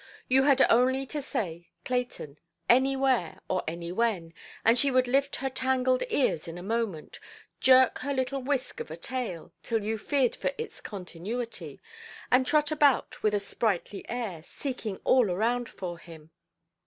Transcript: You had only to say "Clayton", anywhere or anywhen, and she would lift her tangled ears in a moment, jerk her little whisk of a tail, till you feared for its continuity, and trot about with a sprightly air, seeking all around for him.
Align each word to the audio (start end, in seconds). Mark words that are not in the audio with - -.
You 0.27 0.41
had 0.41 0.65
only 0.67 1.05
to 1.05 1.21
say 1.21 1.69
"Clayton", 1.85 2.39
anywhere 2.67 3.39
or 3.47 3.63
anywhen, 3.67 4.33
and 4.65 4.75
she 4.79 4.89
would 4.89 5.07
lift 5.07 5.35
her 5.35 5.47
tangled 5.49 6.01
ears 6.09 6.47
in 6.47 6.57
a 6.57 6.63
moment, 6.63 7.19
jerk 7.59 7.99
her 7.99 8.11
little 8.11 8.41
whisk 8.41 8.79
of 8.79 8.89
a 8.89 8.97
tail, 8.97 9.53
till 9.61 9.83
you 9.83 9.99
feared 9.99 10.35
for 10.35 10.51
its 10.57 10.81
continuity, 10.81 11.79
and 12.31 12.47
trot 12.47 12.71
about 12.71 13.21
with 13.21 13.35
a 13.35 13.39
sprightly 13.39 14.03
air, 14.09 14.41
seeking 14.41 14.97
all 15.05 15.29
around 15.29 15.69
for 15.69 15.99
him. 15.99 16.31